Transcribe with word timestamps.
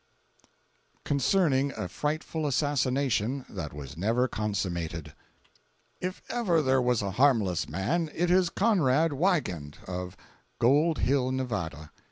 CONCERNING 1.05 1.73
A 1.77 1.87
FRIGHTFUL 1.87 2.47
ASSASSINATION 2.47 3.45
THAT 3.47 3.71
WAS 3.71 3.95
NEVER 3.95 4.27
CONSUMMATED 4.27 5.13
[If 5.99 6.23
ever 6.27 6.63
there 6.63 6.81
was 6.81 7.03
a 7.03 7.11
harmless 7.21 7.69
man, 7.69 8.09
it 8.15 8.31
is 8.31 8.49
Conrad 8.49 9.13
Wiegand, 9.13 9.77
of 9.87 10.17
Gold 10.57 10.97
Hill, 10.97 11.31
Nevada. 11.31 11.91